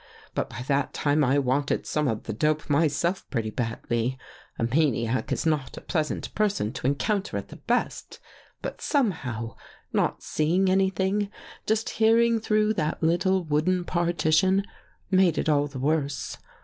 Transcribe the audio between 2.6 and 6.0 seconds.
myself pretty badly. A maniac is not a